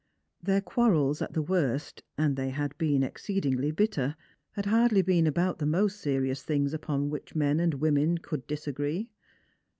Their 0.41 0.61
quarrels 0.61 1.21
at 1.21 1.33
the 1.33 1.43
worst, 1.43 2.01
and 2.17 2.35
they 2.35 2.49
had 2.49 2.75
been 2.79 3.03
exceedingly 3.03 3.69
bitter, 3.69 4.15
had 4.53 4.65
hardly 4.65 5.03
been 5.03 5.27
about 5.27 5.59
the 5.59 5.67
most 5.67 6.01
serious 6.01 6.41
things 6.41 6.73
upon 6.73 7.11
which 7.11 7.35
men 7.35 7.59
and 7.59 7.75
women 7.75 8.17
could 8.17 8.47
disagree. 8.47 9.11